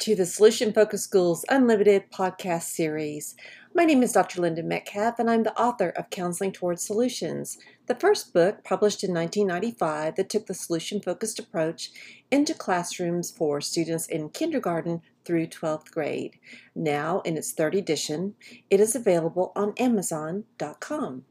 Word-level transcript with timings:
To 0.00 0.14
the 0.14 0.26
Solution 0.26 0.72
Focused 0.72 1.04
Schools 1.04 1.44
Unlimited 1.48 2.12
podcast 2.12 2.64
series. 2.64 3.34
My 3.74 3.84
name 3.84 4.04
is 4.04 4.12
Dr. 4.12 4.40
Linda 4.40 4.62
Metcalf, 4.62 5.18
and 5.18 5.28
I'm 5.28 5.42
the 5.42 5.58
author 5.60 5.88
of 5.88 6.08
Counseling 6.10 6.52
Towards 6.52 6.86
Solutions, 6.86 7.58
the 7.86 7.96
first 7.96 8.32
book 8.32 8.62
published 8.62 9.02
in 9.02 9.12
1995 9.12 10.14
that 10.14 10.28
took 10.28 10.46
the 10.46 10.54
solution 10.54 11.00
focused 11.00 11.40
approach 11.40 11.90
into 12.30 12.54
classrooms 12.54 13.32
for 13.32 13.60
students 13.60 14.06
in 14.06 14.28
kindergarten 14.28 15.02
through 15.24 15.48
12th 15.48 15.90
grade. 15.90 16.38
Now, 16.76 17.20
in 17.24 17.36
its 17.36 17.52
third 17.52 17.74
edition, 17.74 18.34
it 18.70 18.78
is 18.78 18.94
available 18.94 19.50
on 19.56 19.74
Amazon.com. 19.78 21.24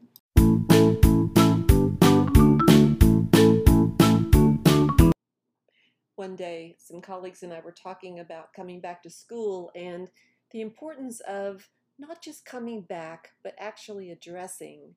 one 6.18 6.36
day 6.36 6.76
some 6.78 7.00
colleagues 7.00 7.42
and 7.42 7.52
I 7.52 7.60
were 7.60 7.72
talking 7.72 8.18
about 8.18 8.52
coming 8.52 8.80
back 8.80 9.02
to 9.04 9.10
school 9.10 9.70
and 9.74 10.10
the 10.50 10.60
importance 10.60 11.20
of 11.20 11.68
not 11.98 12.22
just 12.22 12.44
coming 12.44 12.82
back, 12.82 13.30
but 13.42 13.54
actually 13.58 14.10
addressing 14.10 14.94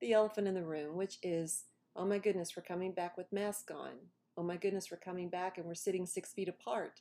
the 0.00 0.12
elephant 0.12 0.48
in 0.48 0.54
the 0.54 0.64
room, 0.64 0.96
which 0.96 1.18
is, 1.22 1.64
oh 1.96 2.06
my 2.06 2.18
goodness, 2.18 2.54
we're 2.56 2.62
coming 2.62 2.92
back 2.92 3.16
with 3.16 3.32
masks 3.32 3.72
on. 3.72 3.92
Oh 4.36 4.42
my 4.42 4.56
goodness, 4.56 4.90
we're 4.90 4.96
coming 4.98 5.28
back 5.28 5.58
and 5.58 5.66
we're 5.66 5.74
sitting 5.74 6.06
six 6.06 6.32
feet 6.32 6.48
apart. 6.48 7.00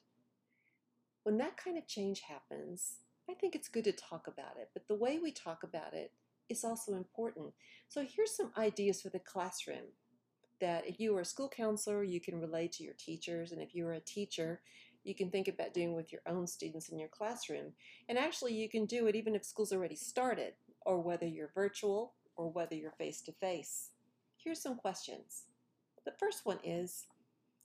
When 1.24 1.38
that 1.38 1.58
kind 1.58 1.78
of 1.78 1.88
change 1.88 2.22
happens, 2.22 2.98
I 3.30 3.34
think 3.34 3.56
it's 3.56 3.68
good 3.68 3.84
to 3.86 3.92
talk 3.92 4.28
about 4.28 4.58
it, 4.60 4.70
but 4.74 4.88
the 4.88 4.96
way 4.96 5.20
we 5.20 5.32
talk 5.32 5.64
about 5.64 5.94
it 5.94 6.12
is 6.50 6.64
also 6.64 6.94
important. 6.94 7.54
So 7.88 8.04
here's 8.04 8.36
some 8.36 8.52
ideas 8.58 9.02
for 9.02 9.10
the 9.10 9.20
classroom 9.20 9.94
that 10.60 10.88
if 10.88 11.00
you 11.00 11.16
are 11.18 11.22
a 11.22 11.26
school 11.26 11.50
counselor, 11.50 12.04
you 12.04 12.20
can 12.20 12.40
relate 12.40 12.72
to 12.74 12.84
your 12.84 12.96
teachers, 12.98 13.52
and 13.52 13.62
if 13.62 13.74
you 13.74 13.88
are 13.88 13.94
a 13.94 14.00
teacher, 14.00 14.62
you 15.04 15.16
can 15.16 15.30
think 15.30 15.48
about 15.48 15.74
doing 15.74 15.96
with 15.96 16.12
your 16.12 16.22
own 16.28 16.46
students 16.46 16.90
in 16.90 17.00
your 17.00 17.10
classroom. 17.10 17.74
And 18.08 18.18
actually, 18.18 18.54
you 18.54 18.70
can 18.70 18.86
do 18.86 19.08
it 19.08 19.16
even 19.16 19.36
if 19.36 19.46
school's 19.46 19.72
already 19.72 19.96
started, 19.96 20.54
or 20.86 21.00
whether 21.02 21.26
you're 21.26 21.52
virtual 21.54 22.14
or 22.36 22.52
whether 22.52 22.76
you're 22.76 22.92
face 22.92 23.22
to 23.22 23.32
face. 23.34 23.90
Here's 24.38 24.62
some 24.62 24.76
questions. 24.76 25.44
The 26.06 26.14
first 26.20 26.46
one 26.46 26.60
is 26.64 27.06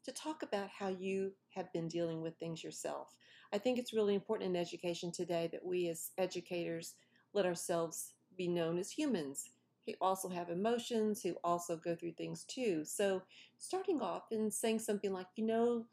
to 0.05 0.13
talk 0.13 0.43
about 0.43 0.69
how 0.69 0.89
you 0.89 1.33
have 1.55 1.73
been 1.73 1.89
dealing 1.89 2.21
with 2.21 2.37
things 2.37 2.63
yourself. 2.63 3.15
I 3.53 3.59
think 3.59 3.79
it's 3.79 3.95
really 3.95 4.15
important 4.15 4.51
in 4.51 4.61
education 4.61 5.13
today 5.13 5.49
that 5.53 5.65
we 5.65 5.89
as 5.89 6.11
educators 6.19 6.95
let 7.33 7.47
ourselves 7.47 8.15
be 8.37 8.49
known 8.49 8.79
as 8.79 8.91
humans 8.91 9.51
who 9.87 9.93
also 10.01 10.29
have 10.29 10.51
emotions, 10.51 11.23
who 11.23 11.37
also 11.45 11.77
go 11.77 11.95
through 11.95 12.13
things 12.13 12.45
too. 12.45 12.85
So, 12.85 13.23
starting 13.59 14.01
off 14.01 14.25
and 14.31 14.53
saying 14.53 14.79
something 14.81 15.13
like, 15.13 15.27
you 15.37 15.45
know, 15.45 15.87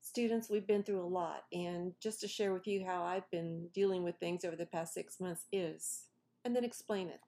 students, 0.00 0.50
we've 0.50 0.66
been 0.66 0.82
through 0.82 1.02
a 1.02 1.06
lot, 1.06 1.44
and 1.52 1.92
just 2.00 2.20
to 2.20 2.28
share 2.28 2.52
with 2.52 2.66
you 2.66 2.84
how 2.84 3.02
I've 3.02 3.30
been 3.30 3.68
dealing 3.74 4.02
with 4.02 4.16
things 4.16 4.44
over 4.44 4.56
the 4.56 4.66
past 4.66 4.94
six 4.94 5.20
months 5.20 5.46
is, 5.52 6.04
and 6.44 6.54
then 6.54 6.64
explain 6.64 7.08
it. 7.08 7.20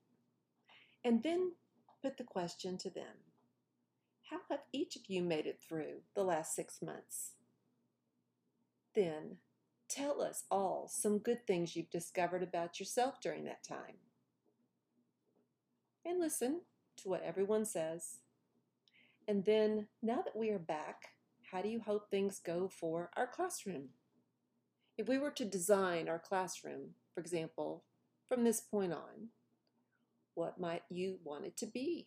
And 1.05 1.23
then 1.23 1.53
put 2.03 2.17
the 2.17 2.25
question 2.25 2.77
to 2.79 2.91
them 2.91 3.25
How 4.31 4.39
have 4.51 4.61
each 4.73 4.97
of 4.97 5.03
you 5.09 5.23
made 5.23 5.47
it 5.47 5.61
through 5.67 6.03
the 6.15 6.25
last 6.25 6.55
six 6.55 6.83
months? 6.83 7.33
Then 8.95 9.39
tell 9.89 10.21
us 10.21 10.45
all 10.51 10.89
some 10.89 11.19
good 11.19 11.47
things 11.47 11.77
you've 11.77 11.91
discovered 11.91 12.43
about 12.43 12.81
yourself 12.81 13.21
during 13.21 13.45
that 13.45 13.63
time 13.63 13.97
and 16.07 16.21
listen 16.21 16.61
to 16.99 17.09
what 17.09 17.23
everyone 17.23 17.65
says. 17.65 18.19
And 19.29 19.45
then, 19.45 19.89
now 20.03 20.23
that 20.25 20.37
we 20.37 20.51
are 20.51 20.59
back, 20.59 21.09
how 21.51 21.61
do 21.61 21.69
you 21.69 21.81
hope 21.81 22.11
things 22.11 22.39
go 22.39 22.69
for 22.69 23.11
our 23.17 23.27
classroom? 23.27 23.89
If 24.97 25.09
we 25.09 25.19
were 25.19 25.33
to 25.33 25.45
design 25.45 26.09
our 26.09 26.19
classroom, 26.19 26.91
for 27.13 27.21
example, 27.21 27.85
from 28.29 28.45
this 28.45 28.61
point 28.61 28.93
on, 28.93 29.31
what 30.35 30.61
might 30.61 30.83
you 30.89 31.19
want 31.25 31.45
it 31.45 31.57
to 31.59 31.67
be? 31.67 32.07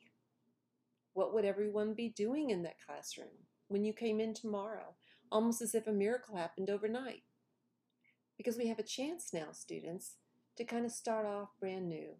What 1.13 1.33
would 1.33 1.45
everyone 1.45 1.93
be 1.93 2.09
doing 2.09 2.51
in 2.51 2.63
that 2.63 2.77
classroom 2.85 3.27
when 3.67 3.83
you 3.83 3.91
came 3.91 4.19
in 4.19 4.33
tomorrow, 4.33 4.95
almost 5.31 5.61
as 5.61 5.75
if 5.75 5.87
a 5.87 5.91
miracle 5.91 6.37
happened 6.37 6.69
overnight? 6.69 7.23
Because 8.37 8.57
we 8.57 8.67
have 8.67 8.79
a 8.79 8.83
chance 8.83 9.33
now, 9.33 9.51
students, 9.51 10.13
to 10.55 10.63
kind 10.63 10.85
of 10.85 10.91
start 10.91 11.25
off 11.25 11.49
brand 11.59 11.89
new 11.89 12.15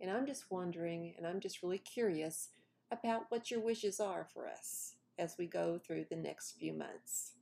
and 0.00 0.10
I'm 0.10 0.26
just 0.26 0.50
wondering, 0.50 1.14
and 1.16 1.26
I'm 1.26 1.40
just 1.40 1.62
really 1.62 1.78
curious 1.78 2.48
about 2.90 3.26
what 3.28 3.50
your 3.50 3.60
wishes 3.60 4.00
are 4.00 4.26
for 4.32 4.48
us 4.48 4.94
as 5.18 5.36
we 5.38 5.46
go 5.46 5.78
through 5.78 6.06
the 6.08 6.16
next 6.16 6.52
few 6.52 6.72
months. 6.72 7.32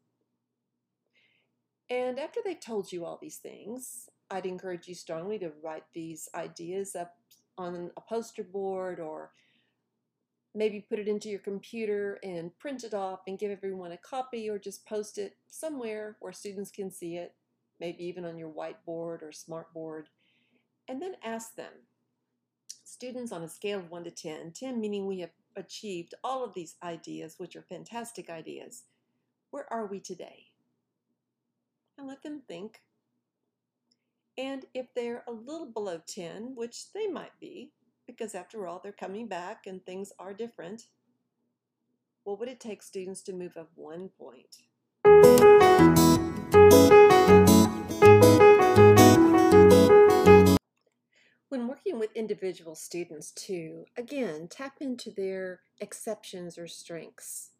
And 1.90 2.18
after 2.18 2.40
they've 2.44 2.60
told 2.60 2.92
you 2.92 3.04
all 3.04 3.18
these 3.20 3.36
things, 3.36 4.08
I'd 4.30 4.44
encourage 4.44 4.88
you 4.88 4.94
strongly 4.94 5.38
to 5.38 5.52
write 5.62 5.84
these 5.94 6.28
ideas 6.34 6.94
up 6.94 7.14
on 7.56 7.90
a 7.96 8.00
poster 8.00 8.44
board 8.44 9.00
or 9.00 9.30
maybe 10.54 10.80
put 10.80 10.98
it 10.98 11.08
into 11.08 11.28
your 11.28 11.38
computer 11.38 12.18
and 12.22 12.56
print 12.58 12.84
it 12.84 12.92
off 12.92 13.20
and 13.26 13.38
give 13.38 13.50
everyone 13.50 13.92
a 13.92 13.98
copy 13.98 14.50
or 14.50 14.58
just 14.58 14.86
post 14.86 15.16
it 15.16 15.36
somewhere 15.48 16.16
where 16.20 16.32
students 16.32 16.70
can 16.70 16.90
see 16.90 17.16
it, 17.16 17.34
maybe 17.80 18.04
even 18.04 18.24
on 18.24 18.36
your 18.36 18.50
whiteboard 18.50 19.22
or 19.22 19.32
smartboard, 19.32 20.04
and 20.88 21.00
then 21.00 21.14
ask 21.22 21.54
them 21.54 21.72
students 22.84 23.32
on 23.32 23.42
a 23.42 23.48
scale 23.48 23.78
of 23.78 23.90
1 23.90 24.04
to 24.04 24.10
10, 24.10 24.52
10 24.52 24.80
meaning 24.80 25.06
we 25.06 25.20
have 25.20 25.30
achieved 25.56 26.14
all 26.24 26.44
of 26.44 26.54
these 26.54 26.76
ideas, 26.82 27.34
which 27.38 27.56
are 27.56 27.62
fantastic 27.62 28.30
ideas, 28.30 28.84
where 29.50 29.70
are 29.72 29.86
we 29.86 30.00
today? 30.00 30.46
And 31.96 32.06
let 32.06 32.22
them 32.22 32.42
think. 32.46 32.80
And 34.36 34.66
if 34.72 34.86
they're 34.94 35.24
a 35.26 35.32
little 35.32 35.66
below 35.66 36.00
10, 36.06 36.54
which 36.54 36.92
they 36.92 37.08
might 37.08 37.38
be, 37.40 37.72
because 38.06 38.34
after 38.34 38.66
all, 38.66 38.80
they're 38.82 38.92
coming 38.92 39.26
back 39.26 39.66
and 39.66 39.84
things 39.84 40.12
are 40.18 40.32
different, 40.32 40.86
what 42.24 42.38
would 42.38 42.48
it 42.48 42.60
take 42.60 42.82
students 42.82 43.22
to 43.22 43.32
move 43.32 43.56
up 43.56 43.70
one 43.74 44.10
point? 44.18 44.58
When 51.50 51.66
working 51.66 51.98
with 51.98 52.14
individual 52.14 52.74
students, 52.74 53.30
too, 53.30 53.86
again, 53.96 54.48
tap 54.48 54.74
into 54.80 55.10
their 55.10 55.60
exceptions 55.80 56.58
or 56.58 56.68
strengths. 56.68 57.52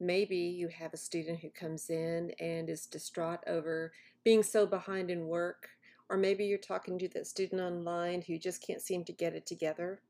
Maybe 0.00 0.36
you 0.36 0.66
have 0.66 0.92
a 0.92 0.96
student 0.96 1.38
who 1.38 1.50
comes 1.50 1.88
in 1.88 2.32
and 2.40 2.68
is 2.68 2.86
distraught 2.86 3.38
over 3.46 3.92
being 4.24 4.42
so 4.42 4.66
behind 4.66 5.08
in 5.08 5.28
work, 5.28 5.68
or 6.08 6.16
maybe 6.16 6.44
you're 6.44 6.58
talking 6.58 6.98
to 6.98 7.08
that 7.10 7.28
student 7.28 7.60
online 7.60 8.22
who 8.22 8.38
just 8.38 8.60
can't 8.66 8.82
seem 8.82 9.04
to 9.04 9.12
get 9.12 9.34
it 9.34 9.46
together. 9.46 10.00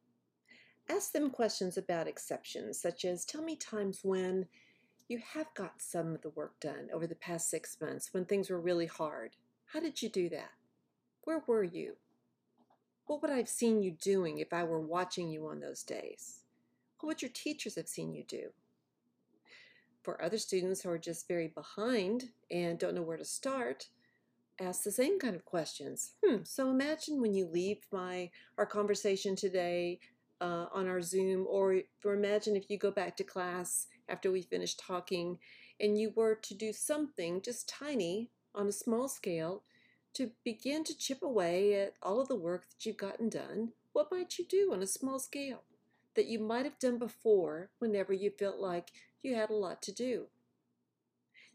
Ask 0.88 1.12
them 1.12 1.28
questions 1.28 1.76
about 1.76 2.08
exceptions, 2.08 2.80
such 2.80 3.04
as 3.04 3.26
Tell 3.26 3.42
me 3.42 3.56
times 3.56 4.00
when 4.02 4.46
you 5.08 5.20
have 5.34 5.52
got 5.52 5.82
some 5.82 6.14
of 6.14 6.22
the 6.22 6.30
work 6.30 6.58
done 6.60 6.88
over 6.94 7.06
the 7.06 7.14
past 7.14 7.50
six 7.50 7.76
months 7.78 8.14
when 8.14 8.24
things 8.24 8.48
were 8.48 8.58
really 8.58 8.86
hard. 8.86 9.36
How 9.66 9.80
did 9.80 10.00
you 10.00 10.08
do 10.08 10.30
that? 10.30 10.52
Where 11.24 11.44
were 11.46 11.62
you? 11.62 11.96
What 13.06 13.22
would 13.22 13.30
I 13.30 13.36
have 13.36 13.48
seen 13.48 13.82
you 13.82 13.90
doing 13.90 14.38
if 14.38 14.52
I 14.52 14.64
were 14.64 14.80
watching 14.80 15.28
you 15.28 15.46
on 15.48 15.60
those 15.60 15.82
days? 15.82 16.40
What 17.00 17.08
would 17.08 17.22
your 17.22 17.30
teachers 17.32 17.74
have 17.76 17.88
seen 17.88 18.14
you 18.14 18.24
do? 18.24 18.50
For 20.02 20.22
other 20.22 20.38
students 20.38 20.82
who 20.82 20.90
are 20.90 20.98
just 20.98 21.28
very 21.28 21.48
behind 21.48 22.30
and 22.50 22.78
don't 22.78 22.94
know 22.94 23.02
where 23.02 23.16
to 23.16 23.24
start, 23.24 23.88
ask 24.60 24.82
the 24.82 24.90
same 24.90 25.18
kind 25.18 25.34
of 25.34 25.44
questions. 25.44 26.12
Hmm, 26.24 26.42
so 26.44 26.70
imagine 26.70 27.20
when 27.20 27.34
you 27.34 27.46
leave 27.46 27.86
my 27.92 28.30
our 28.58 28.66
conversation 28.66 29.36
today 29.36 30.00
uh, 30.40 30.66
on 30.72 30.88
our 30.88 31.00
Zoom, 31.00 31.46
or, 31.48 31.82
or 32.04 32.14
imagine 32.14 32.56
if 32.56 32.68
you 32.68 32.76
go 32.76 32.90
back 32.90 33.16
to 33.16 33.24
class 33.24 33.86
after 34.08 34.32
we 34.32 34.42
finish 34.42 34.74
talking 34.74 35.38
and 35.80 35.98
you 35.98 36.12
were 36.16 36.34
to 36.34 36.54
do 36.54 36.72
something 36.72 37.40
just 37.42 37.68
tiny 37.68 38.30
on 38.54 38.66
a 38.66 38.72
small 38.72 39.08
scale 39.08 39.62
to 40.14 40.30
begin 40.44 40.84
to 40.84 40.96
chip 40.96 41.22
away 41.22 41.74
at 41.74 41.94
all 42.02 42.20
of 42.20 42.28
the 42.28 42.36
work 42.36 42.68
that 42.68 42.86
you've 42.86 42.96
gotten 42.96 43.28
done, 43.28 43.72
what 43.92 44.10
might 44.10 44.38
you 44.38 44.44
do 44.46 44.70
on 44.72 44.82
a 44.82 44.86
small 44.86 45.18
scale 45.18 45.62
that 46.14 46.26
you 46.26 46.38
might 46.38 46.64
have 46.64 46.78
done 46.78 46.98
before 46.98 47.70
whenever 47.78 48.12
you 48.12 48.30
felt 48.30 48.58
like 48.58 48.90
you 49.22 49.34
had 49.34 49.50
a 49.50 49.54
lot 49.54 49.82
to 49.82 49.92
do? 49.92 50.26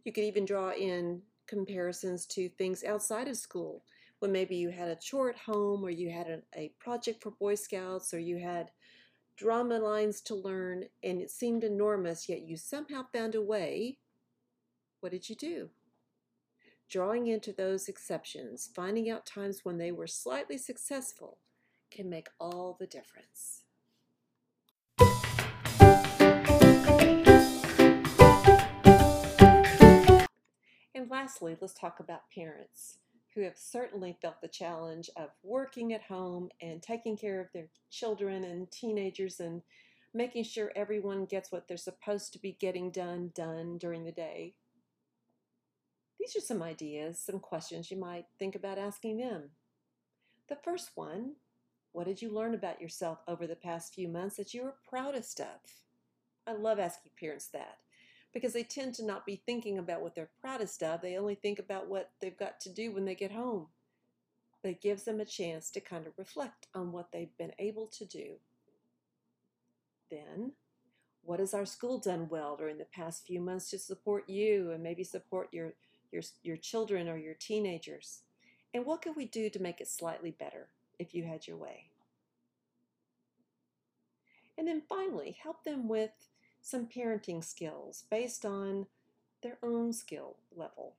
You 0.04 0.12
could 0.12 0.24
even 0.24 0.46
draw 0.46 0.72
in 0.72 1.22
comparisons 1.48 2.26
to 2.28 2.50
things 2.50 2.84
outside 2.84 3.28
of 3.28 3.38
school, 3.38 3.84
when 4.20 4.32
maybe 4.32 4.56
you 4.56 4.70
had 4.70 4.90
a 4.90 4.96
chore 4.96 5.30
at 5.30 5.38
home, 5.38 5.84
or 5.84 5.90
you 5.90 6.10
had 6.10 6.28
a, 6.28 6.42
a 6.56 6.72
project 6.80 7.22
for 7.22 7.32
Boy 7.32 7.56
Scouts, 7.56 8.14
or 8.14 8.20
you 8.20 8.38
had 8.38 8.72
drama 9.36 9.78
lines 9.78 10.22
to 10.22 10.36
learn, 10.36 10.86
and 11.04 11.22
it 11.22 11.30
seemed 11.30 11.64
enormous, 11.64 12.28
yet 12.28 12.42
you 12.42 12.58
somehow 12.58 13.06
found 13.14 13.36
a 13.36 13.42
way. 13.42 14.00
What 15.00 15.12
did 15.12 15.30
you 15.30 15.36
do? 15.36 15.70
Drawing 16.90 17.28
into 17.28 17.52
those 17.52 17.90
exceptions, 17.90 18.70
finding 18.74 19.10
out 19.10 19.26
times 19.26 19.66
when 19.66 19.78
they 19.78 19.92
were 19.92 20.08
slightly 20.08 20.58
successful, 20.58 21.38
can 21.92 22.10
make 22.10 22.30
all 22.40 22.78
the 22.80 22.88
difference. 22.88 23.64
And 30.96 31.10
lastly, 31.10 31.58
let's 31.60 31.74
talk 31.74 32.00
about 32.00 32.32
parents 32.34 33.00
who 33.36 33.42
have 33.42 33.58
certainly 33.58 34.18
felt 34.22 34.40
the 34.42 34.48
challenge 34.48 35.10
of 35.18 35.32
working 35.44 35.92
at 35.92 36.04
home 36.04 36.48
and 36.62 36.82
taking 36.82 37.18
care 37.18 37.42
of 37.42 37.48
their 37.54 37.68
children 37.92 38.46
and 38.46 38.72
teenagers 38.72 39.42
and 39.42 39.62
making 40.14 40.46
sure 40.46 40.72
everyone 40.74 41.26
gets 41.26 41.52
what 41.52 41.68
they're 41.68 41.76
supposed 41.76 42.32
to 42.32 42.40
be 42.40 42.54
getting 42.62 42.92
done 42.92 43.32
done 43.36 43.78
during 43.78 44.06
the 44.06 44.12
day. 44.14 44.56
These 46.28 46.44
are 46.44 46.46
some 46.46 46.62
ideas, 46.62 47.20
some 47.20 47.40
questions 47.40 47.90
you 47.90 47.96
might 47.96 48.26
think 48.38 48.54
about 48.54 48.78
asking 48.78 49.16
them. 49.16 49.52
The 50.50 50.58
first 50.62 50.92
one, 50.96 51.36
what 51.94 52.06
did 52.06 52.22
you 52.22 52.30
learn 52.30 52.54
about 52.54 52.82
yourself 52.82 53.20
over 53.30 53.48
the 53.48 53.56
past 53.56 53.94
few 53.94 54.10
months 54.10 54.36
that 54.36 54.54
you 54.54 54.64
were 54.64 54.76
proudest 54.90 55.40
of? 55.40 55.72
I 56.46 56.52
love 56.52 56.80
asking 56.80 57.14
parents 57.18 57.48
that 57.54 57.78
because 58.34 58.52
they 58.52 58.64
tend 58.64 58.94
to 58.96 59.06
not 59.06 59.26
be 59.26 59.42
thinking 59.46 59.78
about 59.78 60.02
what 60.02 60.16
they're 60.16 60.30
proudest 60.42 60.84
of. 60.84 61.00
They 61.00 61.16
only 61.16 61.36
think 61.36 61.60
about 61.60 61.88
what 61.88 62.12
they've 62.20 62.38
got 62.38 62.60
to 62.62 62.74
do 62.74 62.92
when 62.92 63.06
they 63.06 63.16
get 63.16 63.32
home. 63.32 63.68
But 64.62 64.72
it 64.72 64.82
gives 64.82 65.04
them 65.04 65.22
a 65.22 65.26
chance 65.26 65.72
to 65.72 65.80
kind 65.80 66.08
of 66.08 66.14
reflect 66.18 66.68
on 66.76 66.92
what 66.92 67.14
they've 67.14 67.38
been 67.38 67.54
able 67.58 67.88
to 67.88 68.06
do. 68.06 68.34
Then, 70.12 70.52
what 71.22 71.40
has 71.40 71.54
our 71.54 71.66
school 71.66 72.00
done 72.00 72.28
well 72.30 72.58
during 72.58 72.80
the 72.80 72.86
past 72.86 73.26
few 73.26 73.40
months 73.40 73.70
to 73.70 73.80
support 73.80 74.28
you 74.28 74.72
and 74.72 74.84
maybe 74.84 75.06
support 75.06 75.48
your, 75.54 75.74
your, 76.12 76.24
your 76.44 76.58
children 76.58 77.08
or 77.08 77.18
your 77.18 77.34
teenagers? 77.34 78.22
And 78.74 78.86
what 78.86 79.02
could 79.02 79.16
we 79.16 79.26
do 79.26 79.50
to 79.50 79.62
make 79.62 79.82
it 79.82 79.88
slightly 79.88 80.32
better 80.32 80.68
if 81.00 81.14
you 81.16 81.24
had 81.24 81.48
your 81.48 81.58
way? 81.58 81.90
And 84.58 84.68
then 84.68 84.82
finally, 84.88 85.38
help 85.42 85.64
them 85.64 85.88
with 85.88 86.12
some 86.62 86.88
parenting 86.88 87.44
skills 87.44 88.04
based 88.10 88.46
on 88.46 88.88
their 89.44 89.58
own 89.64 89.94
skill 89.94 90.38
level. 90.56 90.96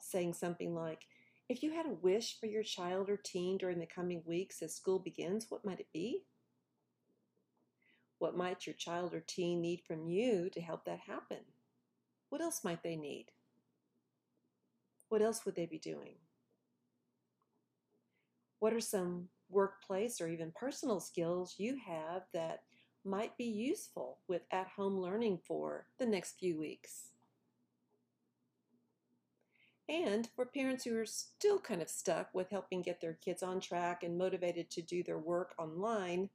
Saying 0.00 0.34
something 0.34 0.74
like, 0.74 1.06
if 1.48 1.62
you 1.62 1.72
had 1.72 1.86
a 1.86 1.90
wish 1.90 2.40
for 2.40 2.46
your 2.46 2.62
child 2.62 3.08
or 3.08 3.16
teen 3.16 3.58
during 3.58 3.78
the 3.78 3.86
coming 3.86 4.22
weeks 4.24 4.62
as 4.62 4.74
school 4.74 4.98
begins, 4.98 5.46
what 5.48 5.64
might 5.64 5.80
it 5.80 5.92
be? 5.92 6.24
What 8.18 8.36
might 8.36 8.66
your 8.66 8.74
child 8.74 9.14
or 9.14 9.20
teen 9.20 9.60
need 9.60 9.82
from 9.86 10.08
you 10.08 10.48
to 10.50 10.60
help 10.60 10.84
that 10.86 11.00
happen? 11.00 11.44
What 12.30 12.40
else 12.40 12.64
might 12.64 12.82
they 12.82 12.96
need? 12.96 13.26
What 15.08 15.22
else 15.22 15.44
would 15.44 15.54
they 15.54 15.66
be 15.66 15.78
doing? 15.78 16.16
What 18.58 18.72
are 18.72 18.80
some 18.80 19.28
workplace 19.48 20.20
or 20.20 20.28
even 20.28 20.52
personal 20.52 21.00
skills 21.00 21.54
you 21.58 21.76
have 21.86 22.22
that 22.32 22.62
might 23.04 23.36
be 23.36 23.44
useful 23.44 24.18
with 24.26 24.42
at 24.50 24.66
home 24.68 24.98
learning 24.98 25.38
for 25.46 25.86
the 25.98 26.06
next 26.06 26.38
few 26.38 26.58
weeks. 26.58 27.10
And 29.88 30.28
for 30.34 30.44
parents 30.44 30.84
who 30.84 30.98
are 30.98 31.06
still 31.06 31.60
kind 31.60 31.80
of 31.80 31.88
stuck 31.88 32.34
with 32.34 32.50
helping 32.50 32.82
get 32.82 33.00
their 33.00 33.14
kids 33.14 33.42
on 33.44 33.60
track 33.60 34.02
and 34.02 34.18
motivated 34.18 34.68
to 34.70 34.82
do 34.82 35.04
their 35.04 35.18
work 35.18 35.54
online, 35.58 36.30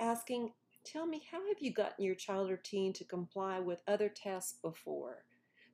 asking, 0.00 0.52
Tell 0.84 1.06
me, 1.06 1.22
how 1.30 1.46
have 1.46 1.58
you 1.60 1.72
gotten 1.72 2.04
your 2.04 2.16
child 2.16 2.50
or 2.50 2.56
teen 2.56 2.92
to 2.94 3.04
comply 3.04 3.60
with 3.60 3.82
other 3.86 4.08
tasks 4.08 4.58
before? 4.60 5.24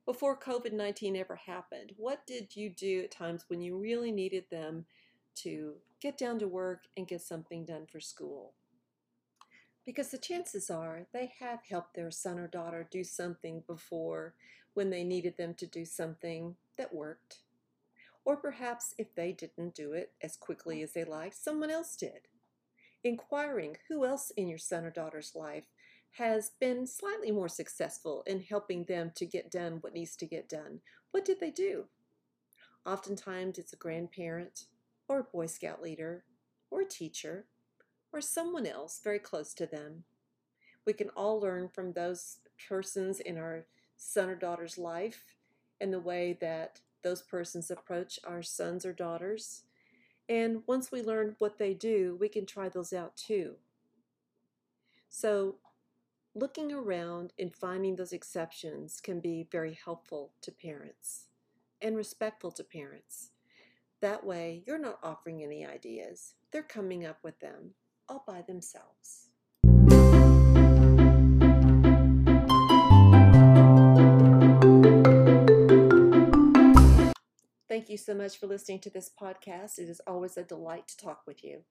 Before 0.09 0.35
COVID 0.35 0.73
19 0.73 1.15
ever 1.15 1.35
happened, 1.35 1.91
what 1.95 2.25
did 2.25 2.55
you 2.55 2.71
do 2.71 3.01
at 3.03 3.11
times 3.11 3.45
when 3.47 3.61
you 3.61 3.77
really 3.77 4.11
needed 4.11 4.45
them 4.49 4.87
to 5.35 5.75
get 6.01 6.17
down 6.17 6.39
to 6.39 6.47
work 6.47 6.85
and 6.97 7.07
get 7.07 7.21
something 7.21 7.63
done 7.63 7.85
for 7.85 7.99
school? 7.99 8.55
because 9.85 10.09
the 10.09 10.17
chances 10.19 10.69
are 10.69 11.07
they 11.13 11.31
have 11.39 11.59
helped 11.67 11.95
their 11.95 12.11
son 12.11 12.37
or 12.37 12.47
daughter 12.47 12.87
do 12.91 13.03
something 13.03 13.63
before 13.65 14.35
when 14.75 14.91
they 14.91 15.03
needed 15.03 15.35
them 15.35 15.55
to 15.55 15.65
do 15.65 15.83
something 15.83 16.55
that 16.77 16.93
worked. 16.93 17.39
Or 18.23 18.37
perhaps 18.37 18.93
if 18.99 19.15
they 19.15 19.31
didn't 19.31 19.73
do 19.73 19.93
it 19.93 20.11
as 20.21 20.37
quickly 20.37 20.83
as 20.83 20.93
they 20.93 21.03
liked, 21.03 21.35
someone 21.35 21.71
else 21.71 21.95
did. 21.95 22.27
Inquiring 23.03 23.77
who 23.87 24.05
else 24.05 24.31
in 24.37 24.47
your 24.47 24.59
son 24.59 24.85
or 24.85 24.91
daughter's 24.91 25.33
life 25.33 25.65
has 26.11 26.51
been 26.59 26.85
slightly 26.85 27.31
more 27.31 27.47
successful 27.47 28.23
in 28.27 28.41
helping 28.41 28.83
them 28.85 29.11
to 29.15 29.25
get 29.25 29.51
done 29.51 29.77
what 29.81 29.93
needs 29.93 30.15
to 30.17 30.25
get 30.25 30.49
done. 30.49 30.81
What 31.11 31.25
did 31.25 31.39
they 31.39 31.51
do? 31.51 31.85
Oftentimes 32.85 33.57
it's 33.57 33.73
a 33.73 33.77
grandparent 33.77 34.65
or 35.07 35.19
a 35.19 35.23
Boy 35.23 35.45
Scout 35.45 35.81
leader 35.81 36.23
or 36.69 36.81
a 36.81 36.85
teacher 36.85 37.45
or 38.11 38.21
someone 38.21 38.65
else 38.65 38.99
very 39.03 39.19
close 39.19 39.53
to 39.53 39.65
them. 39.65 40.03
We 40.85 40.93
can 40.93 41.09
all 41.09 41.39
learn 41.39 41.69
from 41.69 41.93
those 41.93 42.37
persons 42.67 43.19
in 43.19 43.37
our 43.37 43.65
son 43.97 44.29
or 44.29 44.35
daughter's 44.35 44.77
life 44.77 45.35
and 45.79 45.93
the 45.93 45.99
way 45.99 46.37
that 46.41 46.79
those 47.03 47.21
persons 47.21 47.71
approach 47.71 48.19
our 48.25 48.41
sons 48.41 48.85
or 48.85 48.93
daughters. 48.93 49.63
And 50.27 50.63
once 50.67 50.91
we 50.91 51.01
learn 51.01 51.35
what 51.39 51.57
they 51.57 51.73
do, 51.73 52.17
we 52.19 52.29
can 52.29 52.45
try 52.45 52.69
those 52.69 52.93
out 52.93 53.15
too. 53.15 53.55
So, 55.09 55.55
looking 56.35 56.71
around 56.71 57.33
and 57.39 57.55
finding 57.55 57.95
those 57.95 58.13
exceptions 58.13 59.01
can 59.01 59.19
be 59.19 59.47
very 59.51 59.73
helpful 59.73 60.31
to 60.41 60.51
parents 60.51 61.25
and 61.81 61.95
respectful 61.95 62.51
to 62.51 62.63
parents. 62.63 63.31
That 64.01 64.25
way, 64.25 64.63
you're 64.67 64.77
not 64.77 64.99
offering 65.03 65.43
any 65.43 65.65
ideas, 65.65 66.35
they're 66.51 66.63
coming 66.63 67.05
up 67.05 67.17
with 67.23 67.39
them 67.39 67.71
all 68.07 68.23
by 68.27 68.43
themselves. 68.43 69.29
Thank 77.67 77.89
you 77.89 77.97
so 77.97 78.13
much 78.13 78.37
for 78.37 78.47
listening 78.47 78.79
to 78.81 78.89
this 78.89 79.09
podcast. 79.09 79.79
It 79.79 79.89
is 79.89 80.01
always 80.05 80.37
a 80.37 80.43
delight 80.43 80.87
to 80.89 80.97
talk 80.97 81.21
with 81.25 81.43
you. 81.43 81.63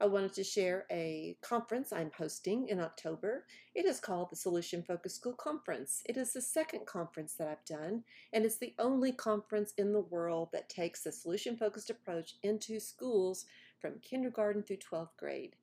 I 0.00 0.06
wanted 0.06 0.32
to 0.34 0.44
share 0.44 0.86
a 0.90 1.36
conference 1.40 1.92
I'm 1.92 2.10
hosting 2.16 2.68
in 2.68 2.80
October. 2.80 3.44
It 3.74 3.84
is 3.84 4.00
called 4.00 4.28
the 4.30 4.36
Solution 4.36 4.82
Focused 4.82 5.16
School 5.16 5.34
Conference. 5.34 6.02
It 6.06 6.16
is 6.16 6.32
the 6.32 6.42
second 6.42 6.84
conference 6.86 7.34
that 7.34 7.48
I've 7.48 7.64
done, 7.64 8.02
and 8.32 8.44
it's 8.44 8.58
the 8.58 8.74
only 8.78 9.12
conference 9.12 9.72
in 9.78 9.92
the 9.92 10.00
world 10.00 10.48
that 10.52 10.68
takes 10.68 11.06
a 11.06 11.12
solution 11.12 11.56
focused 11.56 11.90
approach 11.90 12.34
into 12.42 12.80
schools 12.80 13.46
from 13.80 14.00
kindergarten 14.00 14.64
through 14.64 14.78
12th 14.78 15.16
grade. 15.16 15.54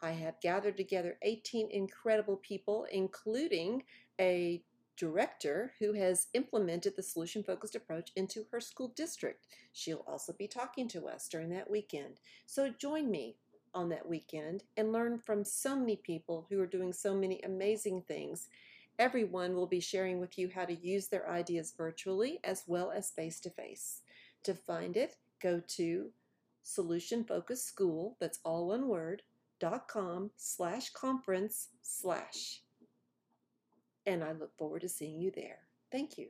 I 0.00 0.12
have 0.12 0.40
gathered 0.40 0.76
together 0.76 1.18
18 1.22 1.70
incredible 1.70 2.36
people, 2.36 2.86
including 2.92 3.82
a 4.20 4.62
director 4.96 5.72
who 5.78 5.94
has 5.94 6.28
implemented 6.34 6.94
the 6.94 7.02
solution 7.02 7.42
focused 7.42 7.74
approach 7.74 8.10
into 8.16 8.44
her 8.52 8.60
school 8.60 8.92
district. 8.94 9.46
She'll 9.72 10.04
also 10.06 10.32
be 10.32 10.46
talking 10.46 10.88
to 10.88 11.06
us 11.06 11.28
during 11.28 11.48
that 11.50 11.70
weekend. 11.70 12.20
So 12.46 12.70
join 12.78 13.10
me 13.10 13.36
on 13.74 13.88
that 13.90 14.08
weekend 14.08 14.64
and 14.76 14.92
learn 14.92 15.18
from 15.18 15.44
so 15.44 15.76
many 15.76 15.96
people 15.96 16.46
who 16.48 16.60
are 16.60 16.66
doing 16.66 16.92
so 16.92 17.14
many 17.14 17.40
amazing 17.42 18.02
things. 18.02 18.48
Everyone 18.98 19.54
will 19.54 19.66
be 19.66 19.80
sharing 19.80 20.20
with 20.20 20.38
you 20.38 20.50
how 20.54 20.64
to 20.64 20.74
use 20.74 21.08
their 21.08 21.28
ideas 21.30 21.72
virtually 21.76 22.40
as 22.44 22.64
well 22.66 22.90
as 22.90 23.10
face 23.10 23.40
to 23.40 23.50
face. 23.50 24.02
To 24.44 24.54
find 24.54 24.96
it, 24.96 25.16
go 25.42 25.62
to 25.68 26.10
Solution 26.62 27.24
Focused 27.24 27.66
School, 27.66 28.16
that's 28.20 28.40
all 28.44 28.68
one 28.68 28.88
word, 28.88 29.22
dot 29.58 29.88
com 29.88 30.30
slash 30.36 30.90
conference 30.90 31.68
slash. 31.82 32.62
And 34.06 34.24
I 34.24 34.32
look 34.32 34.56
forward 34.56 34.80
to 34.82 34.88
seeing 34.88 35.20
you 35.20 35.30
there. 35.30 35.60
Thank 35.92 36.18
you. 36.18 36.28